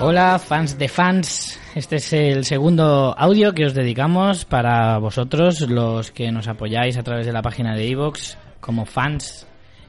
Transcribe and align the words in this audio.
Hola, 0.00 0.38
fans 0.38 0.78
de 0.78 0.88
fans. 0.88 1.58
Este 1.74 1.96
es 1.96 2.12
el 2.12 2.44
segundo 2.44 3.14
audio 3.18 3.52
que 3.52 3.66
os 3.66 3.74
dedicamos 3.74 4.44
para 4.44 4.98
vosotros, 4.98 5.60
los 5.62 6.12
que 6.12 6.30
nos 6.30 6.46
apoyáis 6.46 6.96
a 6.96 7.02
través 7.02 7.26
de 7.26 7.32
la 7.32 7.42
página 7.42 7.74
de 7.74 7.86
iVoox 7.88 8.36
como 8.60 8.86
fans 8.86 9.46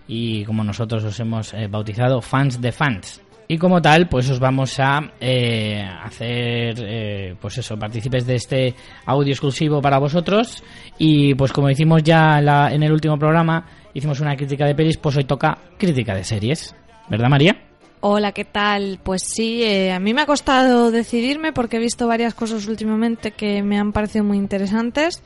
y 0.08 0.44
como 0.46 0.64
nosotros 0.64 1.04
os 1.04 1.20
hemos 1.20 1.54
eh, 1.54 1.68
bautizado, 1.68 2.22
fans 2.22 2.60
de 2.60 2.72
fans. 2.72 3.22
Y 3.52 3.58
como 3.58 3.82
tal, 3.82 4.08
pues 4.08 4.30
os 4.30 4.40
vamos 4.40 4.80
a 4.80 5.12
eh, 5.20 5.84
hacer, 5.84 6.76
eh, 6.86 7.36
pues 7.42 7.58
eso, 7.58 7.80
partícipes 7.80 8.28
de 8.28 8.36
este 8.36 8.76
audio 9.08 9.32
exclusivo 9.32 9.82
para 9.82 9.98
vosotros. 9.98 10.64
Y 11.00 11.34
pues 11.34 11.52
como 11.52 11.68
hicimos 11.68 12.04
ya 12.04 12.38
en, 12.38 12.84
el 12.84 12.92
último 12.92 13.18
programa, 13.18 13.66
hicimos 13.92 14.20
una 14.20 14.36
crítica 14.36 14.68
de 14.68 14.76
pelis, 14.76 14.98
pues 14.98 15.18
hoy 15.18 15.24
toca 15.24 15.58
crítica 15.80 16.14
de 16.14 16.24
series. 16.24 16.76
¿Verdad, 17.10 17.28
María? 17.28 17.60
Hola, 18.02 18.34
¿qué 18.34 18.46
tal? 18.46 19.00
Pues 19.02 19.24
sí, 19.24 19.64
eh, 19.64 19.94
a 19.94 20.00
mí 20.00 20.14
me 20.14 20.22
ha 20.22 20.28
costado 20.28 20.92
decidirme 20.92 21.52
porque 21.52 21.78
he 21.78 21.80
visto 21.80 22.06
varias 22.06 22.36
cosas 22.36 22.68
últimamente 22.68 23.32
que 23.32 23.64
me 23.64 23.80
han 23.80 23.94
parecido 23.94 24.26
muy 24.26 24.38
interesantes. 24.38 25.24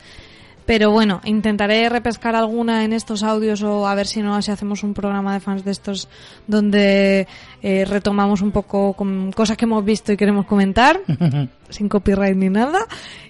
Pero 0.66 0.92
bueno, 0.92 1.20
intentaré 1.26 1.90
repescar 1.90 2.36
alguna 2.36 2.86
en 2.86 2.94
estos 2.94 3.22
audios 3.24 3.62
o 3.64 3.86
a 3.88 3.96
ver 3.96 4.08
si 4.08 4.22
no, 4.22 4.42
si 4.42 4.50
hacemos 4.52 4.84
un 4.84 4.94
programa 4.94 5.34
de 5.34 5.40
fans 5.42 5.66
de 5.66 5.72
estos 5.72 6.08
donde 6.48 7.28
eh, 7.62 7.86
retomamos 7.86 8.42
un 8.42 8.52
poco 8.52 8.94
con 8.94 9.32
cosas 9.34 9.58
que 9.58 9.66
hemos 9.66 9.84
visto 9.84 10.14
y 10.14 10.18
queremos 10.18 10.46
comentar, 10.46 11.00
sin 11.70 11.90
copyright 11.90 12.38
ni 12.38 12.50
nada. 12.50 12.86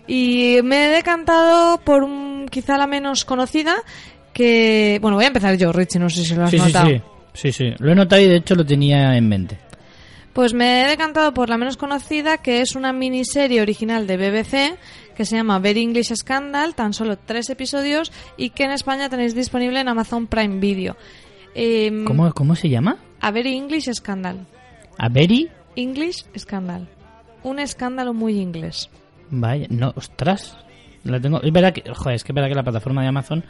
Y 0.07 0.57
me 0.63 0.85
he 0.85 0.89
decantado 0.89 1.79
por 1.79 2.03
un, 2.03 2.47
quizá 2.51 2.77
la 2.77 2.87
menos 2.87 3.25
conocida, 3.25 3.75
que... 4.33 4.99
Bueno, 5.01 5.17
voy 5.17 5.25
a 5.25 5.29
empezar 5.29 5.55
yo, 5.57 5.71
Richie, 5.71 5.99
no 5.99 6.09
sé 6.09 6.23
si 6.25 6.35
lo 6.35 6.43
has 6.43 6.51
Sí, 6.51 6.59
sí, 6.59 6.65
notado. 6.65 6.87
sí. 6.89 7.01
Sí, 7.33 7.51
sí. 7.51 7.73
Lo 7.79 7.91
he 7.91 7.95
notado 7.95 8.21
y 8.21 8.27
de 8.27 8.35
hecho 8.35 8.53
lo 8.53 8.63
tenía 8.63 9.17
en 9.17 9.27
mente. 9.27 9.57
Pues 10.33 10.53
me 10.53 10.83
he 10.83 10.87
decantado 10.87 11.33
por 11.33 11.49
la 11.49 11.57
menos 11.57 11.77
conocida, 11.77 12.39
que 12.39 12.61
es 12.61 12.75
una 12.75 12.91
miniserie 12.91 13.61
original 13.61 14.07
de 14.07 14.17
BBC 14.17 14.79
que 15.15 15.25
se 15.25 15.35
llama 15.35 15.59
Very 15.59 15.83
English 15.83 16.11
Scandal, 16.15 16.73
tan 16.73 16.93
solo 16.93 17.17
tres 17.17 17.49
episodios 17.51 18.11
y 18.35 18.49
que 18.49 18.63
en 18.63 18.71
España 18.71 19.09
tenéis 19.09 19.35
disponible 19.35 19.79
en 19.79 19.87
Amazon 19.87 20.25
Prime 20.25 20.59
Video. 20.59 20.97
Eh, 21.53 22.03
¿Cómo, 22.07 22.33
cómo 22.33 22.55
se 22.55 22.69
llama? 22.69 22.97
A 23.21 23.29
Very 23.29 23.55
English 23.55 23.93
Scandal. 23.93 24.47
¿A 24.97 25.09
Berry? 25.09 25.49
English 25.75 26.25
Scandal. 26.37 26.87
Un 27.43 27.59
escándalo 27.59 28.13
muy 28.13 28.39
inglés. 28.39 28.89
Vaya, 29.29 29.67
no, 29.69 29.93
ostras. 29.95 30.57
La 31.03 31.19
tengo, 31.19 31.41
es 31.41 31.51
verdad 31.51 31.73
que, 31.73 31.83
joder, 31.93 32.15
es 32.15 32.23
que 32.23 32.31
es 32.31 32.35
verdad 32.35 32.49
que 32.49 32.55
la 32.55 32.63
plataforma 32.63 33.01
de 33.01 33.07
Amazon 33.09 33.43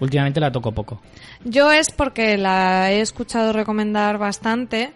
últimamente 0.00 0.40
la 0.40 0.52
toco 0.52 0.72
poco. 0.72 1.00
Yo 1.44 1.72
es 1.72 1.90
porque 1.90 2.36
la 2.36 2.92
he 2.92 3.00
escuchado 3.00 3.52
recomendar 3.52 4.18
bastante 4.18 4.92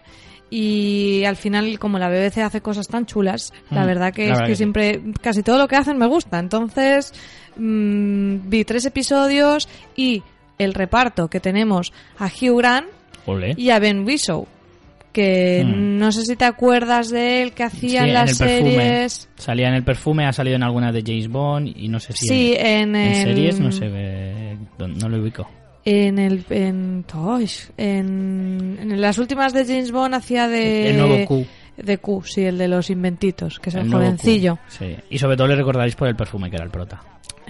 y 0.57 1.25
al 1.25 1.35
final 1.35 1.77
como 1.79 1.99
la 1.99 2.07
BBC 2.09 2.37
hace 2.39 2.61
cosas 2.61 2.87
tan 2.87 3.05
chulas, 3.05 3.51
la 3.71 3.83
Mm, 3.83 3.87
verdad 3.87 4.13
que 4.13 4.21
la 4.27 4.33
es 4.33 4.39
verdad 4.39 4.47
que 4.47 4.55
siempre 4.55 5.01
casi 5.21 5.43
todo 5.43 5.57
lo 5.57 5.67
que 5.67 5.75
hacen 5.75 5.97
me 5.97 6.07
gusta. 6.07 6.39
Entonces 6.39 7.13
mm, 7.57 8.49
vi 8.49 8.63
tres 8.63 8.85
episodios 8.85 9.67
y 9.95 10.23
el 10.57 10.73
reparto 10.73 11.27
que 11.27 11.39
tenemos 11.39 11.91
a 12.17 12.27
Hugh 12.27 12.57
Grant 12.57 12.87
y 13.57 13.69
a 13.71 13.79
Ben 13.79 14.05
Whishaw 14.05 14.47
que 15.11 15.63
Mm. 15.65 15.97
no 15.97 16.11
sé 16.11 16.25
si 16.25 16.35
te 16.35 16.45
acuerdas 16.45 17.09
de 17.09 17.41
él 17.41 17.51
que 17.53 17.69
Sí, 17.69 17.77
hacían 17.87 18.05
en 18.07 18.13
las 18.13 18.35
series 18.37 19.29
Salía 19.35 19.69
en 19.69 19.75
el 19.75 19.83
perfume, 19.83 20.25
ha 20.25 20.33
salido 20.33 20.55
en 20.57 20.63
alguna 20.63 20.91
de 20.91 21.03
James 21.05 21.27
Bond 21.29 21.71
y 21.75 21.87
no 21.87 21.99
sé 21.99 22.13
si 22.13 22.27
Sí, 22.27 22.53
en, 22.57 22.95
en 22.95 22.95
en 22.95 23.11
el- 23.13 23.23
series 23.23 23.59
no 23.59 23.71
ve, 23.89 24.57
no 24.79 25.09
lo 25.09 25.17
ubico. 25.21 25.49
En 25.85 26.17
el 26.19 26.43
en, 26.49 27.05
en, 27.77 28.77
en 28.81 29.01
las 29.01 29.17
últimas 29.17 29.53
de 29.53 29.65
James 29.65 29.91
Bond 29.91 30.15
hacía 30.15 30.47
de 30.47 30.89
El 30.89 30.97
nuevo 30.97 31.25
Q. 31.25 31.45
De 31.77 31.97
Q, 31.97 32.23
sí, 32.25 32.41
el 32.43 32.57
de 32.57 32.67
los 32.69 32.89
inventitos, 32.89 33.59
que 33.59 33.69
es 33.69 33.75
el, 33.75 33.91
jovencillo. 33.91 34.57
Sí. 34.69 34.95
Y 35.09 35.17
sobre 35.17 35.35
todo 35.37 35.47
le 35.47 35.55
recordaréis 35.55 35.95
por 35.95 36.07
el 36.07 36.15
perfume 36.15 36.49
que 36.49 36.55
era 36.55 36.65
el 36.65 36.71
prota. 36.71 37.01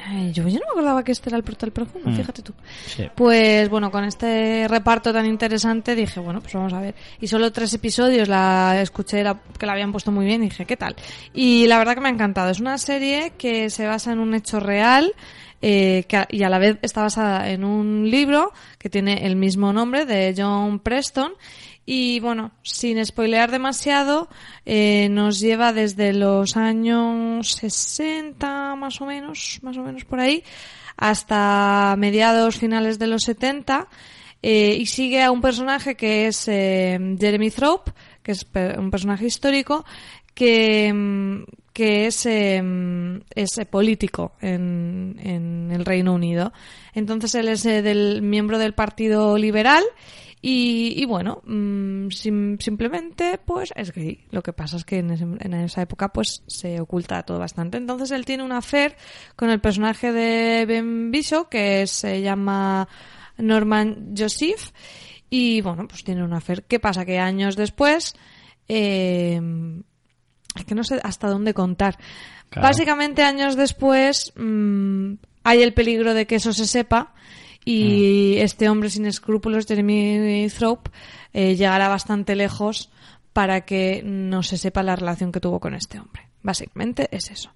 Ay, 0.08 0.32
yo, 0.34 0.44
yo 0.48 0.56
no 0.60 0.66
me 0.66 0.72
acordaba 0.72 1.04
que 1.04 1.12
este 1.14 1.30
era 1.30 1.38
el 1.38 1.44
prota 1.44 1.66
del 1.68 1.74
perfume, 1.74 2.12
Mm. 2.12 2.16
fíjate 2.18 2.42
tú. 2.42 2.54
Sí. 2.86 3.08
Pues 3.16 3.70
bueno, 3.70 3.90
con 3.92 4.04
este 4.04 4.68
reparto 4.68 5.14
tan 5.14 5.26
interesante 5.26 5.96
dije, 5.96 6.20
bueno, 6.20 6.42
pues 6.42 6.54
vamos 6.54 6.74
a 6.74 6.80
ver. 6.82 6.96
Y 7.22 7.28
solo 7.28 7.52
tres 7.52 7.74
episodios 7.76 8.28
la 8.28 8.80
escuché 8.82 9.24
la- 9.24 9.40
que 9.58 9.66
la 9.66 9.74
habían 9.74 9.92
puesto 9.92 10.12
muy 10.12 10.26
bien 10.26 10.42
y 10.44 10.50
dije, 10.50 10.66
¿qué 10.66 10.76
tal? 10.78 10.96
Y 11.34 11.66
la 11.68 11.78
verdad 11.78 11.94
que 11.96 12.02
me 12.02 12.10
ha 12.10 12.12
encantado. 12.12 12.50
Es 12.50 12.60
una 12.60 12.78
serie 12.78 13.34
que 13.38 13.70
se 13.70 13.86
basa 13.88 14.12
en 14.12 14.20
un 14.20 14.34
hecho 14.36 14.60
real 14.60 15.14
eh, 15.68 16.06
y 16.30 16.44
a 16.44 16.50
la 16.50 16.60
vez 16.60 16.78
está 16.84 17.02
basada 17.02 17.50
en 17.50 17.64
un 17.64 18.08
libro 18.08 18.54
que 18.78 18.88
tiene 18.88 19.26
el 19.26 19.36
mismo 19.36 19.74
nombre 19.74 20.06
de 20.06 20.36
John 20.38 20.78
Preston. 20.78 21.32
Y 21.88 22.20
bueno, 22.20 22.52
sin 22.62 23.04
spoilear 23.04 23.50
demasiado, 23.50 24.30
eh, 24.64 25.08
nos 25.10 25.40
lleva 25.40 25.74
desde 25.74 26.14
los 26.14 26.56
años 26.56 27.54
60 27.54 28.76
más 28.76 29.02
o 29.02 29.08
menos, 29.08 29.58
más 29.64 29.76
o 29.78 29.82
menos 29.82 30.06
por 30.06 30.20
ahí, 30.20 30.44
hasta 30.98 31.96
mediados 31.98 32.58
finales 32.58 33.00
de 33.00 33.08
los 33.08 33.24
70 33.24 33.88
eh, 34.44 34.78
y 34.80 34.86
sigue 34.86 35.24
a 35.24 35.32
un 35.32 35.42
personaje 35.42 35.96
que 35.96 36.28
es 36.28 36.46
Jeremy 36.46 37.50
Thorpe, 37.50 37.92
que 38.22 38.34
es 38.34 38.46
un 38.78 38.92
personaje 38.92 39.26
histórico 39.26 39.84
que, 40.36 40.94
mm, 40.94 41.44
que 41.76 42.08
es, 42.08 42.26
eh, 42.26 42.64
es 43.36 43.58
eh, 43.58 43.66
político 43.66 44.32
en, 44.40 45.18
en 45.22 45.72
el 45.74 45.84
Reino 45.84 46.14
Unido. 46.14 46.54
Entonces 46.94 47.36
él 47.36 47.50
es 47.50 47.66
eh, 47.66 47.82
del 47.82 48.22
miembro 48.22 48.58
del 48.60 48.74
Partido 48.74 49.38
Liberal 49.38 49.84
y, 50.42 51.04
bueno, 51.06 51.42
mm, 51.46 52.10
sim- 52.12 52.58
simplemente 52.60 53.38
pues 53.44 53.74
es 53.76 53.92
gay. 53.92 54.26
Lo 54.32 54.42
que 54.42 54.54
pasa 54.54 54.78
es 54.78 54.86
que 54.86 55.00
en, 55.00 55.12
ese- 55.12 55.24
en 55.26 55.54
esa 55.54 55.82
época 55.82 56.14
pues 56.14 56.44
se 56.48 56.80
oculta 56.80 57.24
todo 57.24 57.40
bastante. 57.40 57.78
Entonces 57.78 58.12
él 58.12 58.24
tiene 58.24 58.44
una 58.44 58.60
affair 58.60 58.96
con 59.36 59.50
el 59.50 59.60
personaje 59.60 60.14
de 60.14 60.66
Ben 60.66 61.12
Bishop 61.12 61.50
que 61.50 61.86
se 61.88 62.22
llama 62.22 62.88
Norman 63.38 64.14
Joseph 64.18 64.72
y 65.30 65.60
bueno, 65.60 65.90
pues 65.90 66.06
tiene 66.06 66.24
una 66.24 66.38
affair. 66.38 66.64
¿Qué 66.64 66.80
pasa? 66.80 67.04
Que 67.04 67.20
años 67.20 67.58
después... 67.58 68.14
Eh, 68.68 69.40
es 70.66 70.68
que 70.68 70.76
no 70.76 70.84
sé 70.84 71.00
hasta 71.04 71.30
dónde 71.30 71.54
contar. 71.54 71.98
Claro. 72.50 72.68
Básicamente 72.68 73.22
años 73.24 73.56
después 73.56 74.34
mm, 74.36 75.14
hay 75.44 75.62
el 75.62 75.74
peligro 75.74 76.14
de 76.16 76.26
que 76.26 76.36
eso 76.36 76.54
se 76.54 76.66
sepa 76.66 77.14
y 77.64 78.38
este 78.38 78.68
hombre 78.68 78.90
sin 78.90 79.06
escrúpulos, 79.06 79.66
Jeremy 79.68 80.48
Thorpe, 80.58 80.92
eh, 81.34 81.56
llegará 81.56 81.88
bastante 81.88 82.36
lejos 82.36 82.92
para 83.34 83.62
que 83.62 84.02
no 84.04 84.44
se 84.44 84.58
sepa 84.58 84.84
la 84.84 84.96
relación 84.96 85.32
que 85.32 85.40
tuvo 85.40 85.60
con 85.60 85.74
este 85.74 86.00
hombre. 86.00 86.30
Básicamente 86.42 87.10
es 87.12 87.32
eso. 87.32 87.52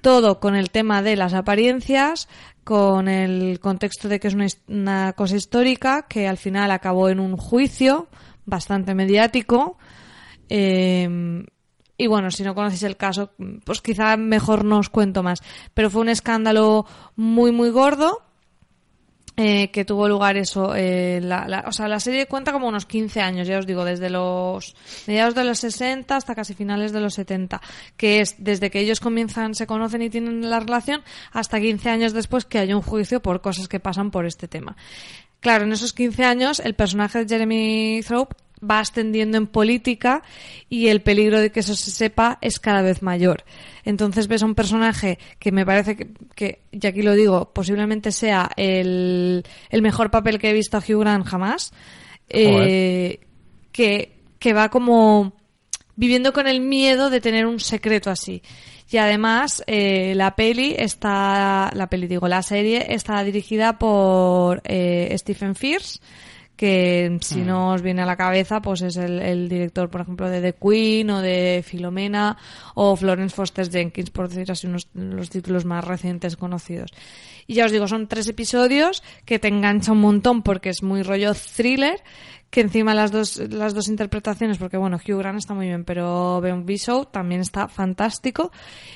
Todo 0.00 0.40
con 0.40 0.56
el 0.56 0.70
tema 0.70 1.02
de 1.02 1.16
las 1.16 1.34
apariencias, 1.34 2.28
con 2.64 3.08
el 3.08 3.60
contexto 3.60 4.08
de 4.08 4.20
que 4.20 4.28
es 4.28 4.34
una, 4.34 4.46
una 4.68 5.12
cosa 5.12 5.36
histórica 5.36 6.06
que 6.08 6.26
al 6.26 6.38
final 6.38 6.70
acabó 6.70 7.10
en 7.10 7.20
un 7.20 7.36
juicio 7.36 8.08
bastante 8.46 8.94
mediático. 8.94 9.76
Eh, 10.48 11.44
y 12.02 12.06
bueno, 12.06 12.30
si 12.30 12.42
no 12.42 12.54
conocéis 12.54 12.82
el 12.84 12.96
caso, 12.96 13.30
pues 13.64 13.80
quizá 13.80 14.16
mejor 14.16 14.64
no 14.64 14.78
os 14.78 14.88
cuento 14.88 15.22
más. 15.22 15.40
Pero 15.74 15.90
fue 15.90 16.00
un 16.02 16.08
escándalo 16.08 16.86
muy, 17.16 17.52
muy 17.52 17.70
gordo. 17.70 18.22
eh, 19.38 19.70
que 19.70 19.86
tuvo 19.86 20.08
lugar 20.08 20.36
eso, 20.36 20.74
eh, 20.76 21.18
la, 21.22 21.48
la- 21.48 21.64
o 21.66 21.72
sea, 21.72 21.88
la 21.88 22.00
serie 22.00 22.26
cuenta 22.26 22.52
como 22.52 22.68
unos 22.68 22.84
15 22.84 23.22
años, 23.22 23.48
ya 23.48 23.58
os 23.58 23.66
digo, 23.66 23.82
desde 23.82 24.10
los 24.10 24.76
mediados 25.06 25.34
de 25.34 25.42
los 25.44 25.58
60 25.58 26.14
hasta 26.16 26.34
casi 26.34 26.52
finales 26.52 26.92
de 26.92 27.00
los 27.00 27.14
70, 27.14 27.62
que 27.96 28.20
es 28.20 28.34
desde 28.36 28.70
que 28.70 28.80
ellos 28.80 29.00
comienzan, 29.00 29.54
se 29.54 29.66
conocen 29.66 30.02
y 30.02 30.10
tienen 30.10 30.50
la 30.50 30.60
relación, 30.60 31.02
hasta 31.32 31.58
15 31.60 31.88
años 31.88 32.12
después 32.12 32.44
que 32.44 32.58
hay 32.58 32.74
un 32.74 32.82
juicio 32.82 33.22
por 33.22 33.40
cosas 33.40 33.68
que 33.68 33.80
pasan 33.80 34.10
por 34.10 34.26
este 34.26 34.48
tema. 34.48 34.76
Claro, 35.40 35.64
en 35.64 35.72
esos 35.72 35.94
15 35.94 36.24
años 36.26 36.60
el 36.60 36.74
personaje 36.74 37.20
de 37.24 37.28
Jeremy 37.34 38.02
Thorpe 38.06 38.36
va 38.68 38.80
ascendiendo 38.80 39.38
en 39.38 39.46
política 39.46 40.22
y 40.68 40.88
el 40.88 41.02
peligro 41.02 41.40
de 41.40 41.50
que 41.50 41.60
eso 41.60 41.74
se 41.74 41.90
sepa 41.90 42.38
es 42.40 42.60
cada 42.60 42.82
vez 42.82 43.02
mayor. 43.02 43.44
Entonces 43.84 44.28
ves 44.28 44.42
a 44.42 44.46
un 44.46 44.54
personaje 44.54 45.18
que 45.38 45.52
me 45.52 45.66
parece 45.66 45.96
que, 45.96 46.08
que 46.34 46.62
y 46.70 46.86
aquí 46.86 47.02
lo 47.02 47.14
digo, 47.14 47.52
posiblemente 47.52 48.12
sea 48.12 48.50
el, 48.56 49.44
el 49.70 49.82
mejor 49.82 50.10
papel 50.10 50.38
que 50.38 50.50
he 50.50 50.52
visto 50.52 50.76
a 50.76 50.80
Hugh 50.80 51.00
Grant 51.00 51.26
jamás, 51.26 51.72
eh, 52.28 53.20
que, 53.72 54.12
que 54.38 54.52
va 54.52 54.68
como 54.68 55.34
viviendo 55.96 56.32
con 56.32 56.46
el 56.46 56.60
miedo 56.60 57.10
de 57.10 57.20
tener 57.20 57.46
un 57.46 57.60
secreto 57.60 58.10
así. 58.10 58.42
Y 58.90 58.98
además, 58.98 59.64
eh, 59.66 60.12
la 60.14 60.36
peli 60.36 60.74
está, 60.78 61.70
la 61.74 61.88
peli 61.88 62.06
digo, 62.06 62.28
la 62.28 62.42
serie 62.42 62.92
está 62.94 63.24
dirigida 63.24 63.78
por 63.78 64.60
eh, 64.64 65.14
Stephen 65.16 65.54
Fierce, 65.54 65.98
que 66.62 67.18
si 67.22 67.40
no 67.40 67.72
os 67.72 67.82
viene 67.82 68.02
a 68.02 68.06
la 68.06 68.14
cabeza, 68.14 68.62
pues 68.62 68.82
es 68.82 68.96
el, 68.96 69.18
el 69.18 69.48
director, 69.48 69.90
por 69.90 70.02
ejemplo, 70.02 70.30
de 70.30 70.40
The 70.40 70.52
Queen 70.52 71.10
o 71.10 71.20
de 71.20 71.64
Filomena 71.66 72.36
o 72.76 72.94
Florence 72.94 73.34
Foster 73.34 73.68
Jenkins, 73.68 74.10
por 74.10 74.28
decir 74.28 74.48
así 74.48 74.68
unos 74.68 74.86
los 74.94 75.28
títulos 75.28 75.64
más 75.64 75.84
recientes 75.84 76.36
conocidos. 76.36 76.92
Y 77.48 77.54
ya 77.54 77.64
os 77.64 77.72
digo, 77.72 77.88
son 77.88 78.06
tres 78.06 78.28
episodios 78.28 79.02
que 79.24 79.40
te 79.40 79.48
engancha 79.48 79.90
un 79.90 80.02
montón 80.02 80.42
porque 80.42 80.68
es 80.68 80.84
muy 80.84 81.02
rollo 81.02 81.32
thriller, 81.34 82.00
que 82.50 82.60
encima 82.60 82.94
las 82.94 83.10
dos, 83.10 83.38
las 83.50 83.74
dos 83.74 83.88
interpretaciones, 83.88 84.58
porque 84.58 84.76
bueno, 84.76 84.98
Hugh 84.98 85.18
Grant 85.18 85.38
está 85.38 85.54
muy 85.54 85.66
bien, 85.66 85.82
pero 85.82 86.40
Ben 86.40 86.64
Bishop 86.64 87.10
también 87.10 87.40
está 87.40 87.66
fantástico. 87.66 88.52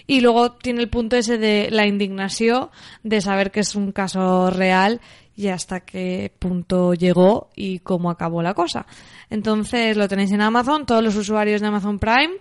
Y 0.06 0.20
luego 0.20 0.52
tiene 0.52 0.82
el 0.82 0.88
punto 0.88 1.16
ese 1.16 1.36
de 1.36 1.68
la 1.72 1.84
indignación 1.84 2.68
de 3.02 3.20
saber 3.20 3.50
que 3.50 3.58
es 3.58 3.74
un 3.74 3.90
caso 3.90 4.50
real 4.50 5.00
y 5.38 5.48
hasta 5.48 5.80
qué 5.80 6.32
punto 6.38 6.94
llegó 6.94 7.50
y 7.54 7.80
cómo 7.80 8.10
acabó 8.10 8.42
la 8.42 8.54
cosa. 8.54 8.86
Entonces 9.28 9.96
lo 9.96 10.08
tenéis 10.08 10.32
en 10.32 10.40
Amazon, 10.40 10.86
todos 10.86 11.04
los 11.04 11.14
usuarios 11.14 11.60
de 11.60 11.66
Amazon 11.66 11.98
Prime 11.98 12.34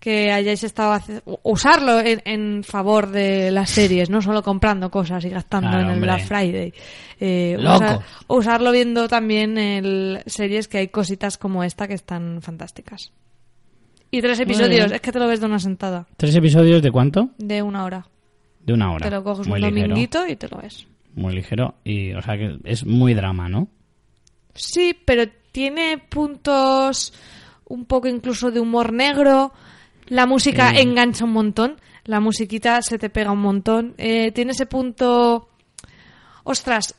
que 0.00 0.32
hayáis 0.32 0.64
estado 0.64 0.92
hace- 0.92 1.22
usarlo 1.42 2.00
en, 2.00 2.22
en 2.24 2.64
favor 2.64 3.10
de 3.10 3.50
las 3.50 3.68
series, 3.70 4.08
no 4.08 4.22
solo 4.22 4.42
comprando 4.42 4.90
cosas 4.90 5.24
y 5.24 5.28
gastando 5.28 5.68
Claro, 5.68 5.82
en 5.82 5.88
el 5.88 5.94
hombre. 5.96 6.10
Black 6.10 6.24
Friday. 6.26 6.72
Eh, 7.20 7.56
usar- 7.58 8.00
usarlo 8.28 8.72
viendo 8.72 9.08
también 9.08 9.58
el, 9.58 10.22
series 10.26 10.68
que 10.68 10.78
hay 10.78 10.88
cositas 10.88 11.36
como 11.36 11.62
esta 11.64 11.86
que 11.86 11.94
están 11.94 12.40
fantásticas. 12.40 13.12
Y 14.10 14.22
tres 14.22 14.40
episodios, 14.40 14.90
es 14.90 15.00
que 15.02 15.12
te 15.12 15.18
lo 15.18 15.26
ves 15.26 15.40
de 15.40 15.46
una 15.46 15.58
sentada, 15.58 16.06
¿Tres 16.16 16.34
episodios 16.34 16.80
de 16.80 16.90
cuánto? 16.90 17.28
de 17.36 17.60
una 17.62 17.84
hora. 17.84 18.06
De 18.60 18.72
una 18.72 18.90
hora. 18.92 19.04
Te 19.04 19.14
lo 19.14 19.22
coges 19.22 19.46
muy 19.46 19.60
un 19.62 19.66
ligero, 19.68 19.88
dominguito 19.88 20.26
y 20.26 20.36
te 20.36 20.48
lo 20.48 20.58
ves. 20.62 20.86
Muy 21.14 21.34
ligero. 21.34 21.74
Y, 21.84 22.12
o 22.14 22.22
sea, 22.22 22.36
que 22.36 22.58
es 22.64 22.84
muy 22.86 23.14
drama, 23.14 23.48
¿no? 23.48 23.68
Sí, 24.54 24.96
pero 25.04 25.24
tiene 25.52 25.98
puntos 25.98 27.12
un 27.66 27.84
poco 27.84 28.08
incluso 28.08 28.50
de 28.50 28.60
humor 28.60 28.92
negro. 28.92 29.52
La 30.06 30.26
música 30.26 30.72
Eh. 30.72 30.82
engancha 30.82 31.24
un 31.24 31.32
montón. 31.32 31.76
La 32.04 32.20
musiquita 32.20 32.80
se 32.82 32.98
te 32.98 33.10
pega 33.10 33.30
un 33.32 33.40
montón. 33.40 33.94
Eh, 33.98 34.32
tiene 34.32 34.52
ese 34.52 34.66
punto... 34.66 35.48
Ostras, 36.44 36.94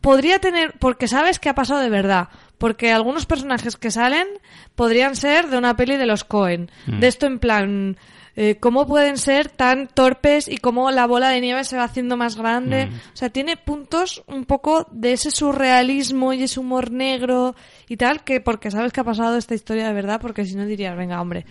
podría 0.00 0.38
tener... 0.38 0.74
Porque 0.78 1.08
sabes 1.08 1.38
que 1.38 1.48
ha 1.48 1.54
pasado 1.54 1.80
de 1.80 1.88
verdad. 1.88 2.28
Porque 2.58 2.92
algunos 2.92 3.24
personajes 3.26 3.76
que 3.76 3.90
salen 3.90 4.26
podrían 4.74 5.16
ser 5.16 5.48
de 5.48 5.56
una 5.58 5.76
peli 5.76 5.96
de 5.96 6.06
los 6.06 6.24
Cohen. 6.24 6.70
De 6.86 7.06
esto 7.06 7.26
en 7.26 7.38
plan... 7.38 7.96
eh, 8.36 8.56
¿Cómo 8.58 8.86
pueden 8.86 9.16
ser 9.16 9.48
tan 9.48 9.86
torpes 9.86 10.48
y 10.48 10.56
cómo 10.56 10.90
la 10.90 11.06
bola 11.06 11.30
de 11.30 11.40
nieve 11.40 11.62
se 11.64 11.76
va 11.76 11.84
haciendo 11.84 12.16
más 12.16 12.36
grande? 12.36 12.88
O 13.12 13.16
sea, 13.16 13.28
tiene 13.30 13.56
puntos 13.56 14.22
un 14.26 14.44
poco 14.44 14.86
de 14.90 15.12
ese 15.12 15.30
surrealismo 15.30 16.32
y 16.32 16.42
ese 16.42 16.58
humor 16.60 16.90
negro 16.90 17.54
y 17.88 17.96
tal, 17.96 18.24
que 18.24 18.40
porque 18.40 18.70
sabes 18.70 18.92
que 18.92 19.00
ha 19.00 19.04
pasado 19.04 19.36
esta 19.36 19.54
historia 19.54 19.86
de 19.86 19.92
verdad, 19.94 20.20
porque 20.20 20.44
si 20.44 20.56
no 20.56 20.66
dirías, 20.66 20.96
venga, 20.96 21.20
hombre, 21.20 21.44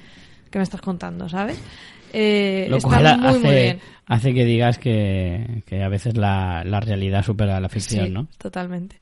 ¿qué 0.52 0.60
me 0.60 0.64
estás 0.64 0.82
contando, 0.82 1.30
sabes? 1.30 1.58
Eh, 2.12 2.68
Lo 2.70 2.78
está 2.78 2.90
cual 2.90 3.18
muy, 3.20 3.28
hace, 3.30 3.40
muy 3.40 3.52
bien. 3.56 3.80
hace 4.06 4.34
que 4.34 4.46
digas 4.46 4.78
que, 4.78 5.64
que 5.66 5.82
a 5.84 5.88
veces 5.90 6.16
la, 6.16 6.64
la 6.64 6.80
realidad 6.80 7.24
supera 7.24 7.60
la 7.60 7.70
ficción, 7.70 8.06
Sí, 8.06 8.12
¿no? 8.12 8.28
totalmente. 8.38 9.00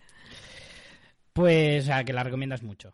Pues, 1.33 1.83
o 1.83 1.87
sea, 1.87 2.03
que 2.03 2.13
la 2.13 2.23
recomiendas 2.23 2.61
mucho. 2.63 2.93